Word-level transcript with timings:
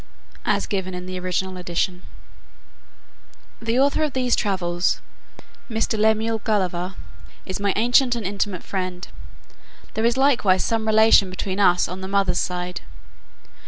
[As 0.45 0.65
given 0.65 0.95
in 0.95 1.05
the 1.05 1.19
original 1.19 1.57
edition.] 1.57 2.01
The 3.61 3.79
author 3.79 4.01
of 4.01 4.13
these 4.13 4.35
Travels, 4.35 4.99
Mr. 5.69 5.95
Lemuel 5.95 6.39
Gulliver, 6.39 6.95
is 7.45 7.59
my 7.59 7.71
ancient 7.75 8.15
and 8.15 8.25
intimate 8.25 8.63
friend; 8.63 9.07
there 9.93 10.03
is 10.03 10.17
likewise 10.17 10.63
some 10.63 10.87
relation 10.87 11.29
between 11.29 11.59
us 11.59 11.87
on 11.87 12.01
the 12.01 12.07
mother's 12.07 12.39
side. 12.39 12.81